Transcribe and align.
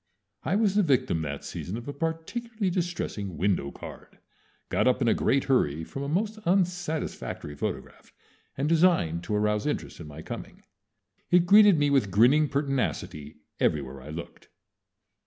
I 0.43 0.55
was 0.55 0.73
the 0.73 0.81
victim 0.81 1.21
that 1.21 1.45
season 1.45 1.77
of 1.77 1.87
a 1.87 1.93
particularly 1.93 2.71
distressing 2.71 3.37
window 3.37 3.69
card, 3.69 4.17
got 4.69 4.87
up 4.87 4.99
in 4.99 5.07
a 5.07 5.13
great 5.13 5.43
hurry 5.43 5.83
from 5.83 6.01
a 6.01 6.09
most 6.09 6.39
unsatisfactory 6.43 7.55
photograph, 7.55 8.11
and 8.57 8.67
designed 8.67 9.23
to 9.25 9.35
arouse 9.35 9.67
interest 9.67 9.99
in 9.99 10.07
my 10.07 10.23
coming. 10.23 10.63
It 11.29 11.45
greeted 11.45 11.77
me 11.77 11.91
with 11.91 12.09
grinning 12.09 12.49
pertinacity 12.49 13.41
everywhere 13.59 14.01
I 14.01 14.09
looked. 14.09 14.49